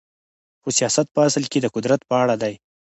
[0.61, 2.53] خو سیاست په اصل کې د قدرت په اړه دی.